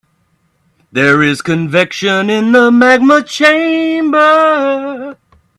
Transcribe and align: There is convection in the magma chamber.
There 0.91 1.21
is 1.21 1.43
convection 1.43 2.31
in 2.31 2.53
the 2.53 2.71
magma 2.71 3.21
chamber. 3.21 5.15